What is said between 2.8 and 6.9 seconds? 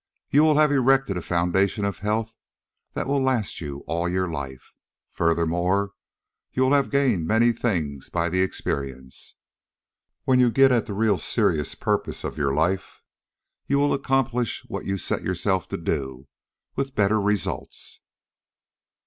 that will last you all your life. Furthermore, you will have